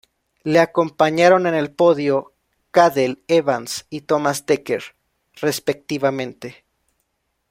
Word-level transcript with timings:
Le 0.43 0.57
acompañaron 0.61 1.45
en 1.45 1.53
el 1.53 1.69
podio 1.75 2.33
Cadel 2.71 3.23
Evans 3.27 3.85
y 3.91 4.01
Thomas 4.01 4.47
Dekker, 4.47 4.81
respectivamente. 5.39 6.65